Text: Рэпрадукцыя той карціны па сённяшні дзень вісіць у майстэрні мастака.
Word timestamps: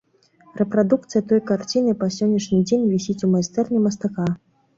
Рэпрадукцыя 0.61 1.21
той 1.31 1.41
карціны 1.49 1.93
па 1.99 2.09
сённяшні 2.17 2.59
дзень 2.71 2.89
вісіць 2.95 3.19
у 3.29 3.31
майстэрні 3.37 3.85
мастака. 3.87 4.27